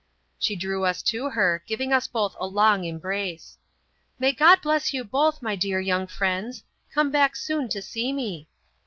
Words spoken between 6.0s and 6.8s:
friends!